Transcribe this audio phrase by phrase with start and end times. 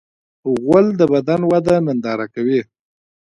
[0.63, 2.61] غول د بدن وده ننداره کوي.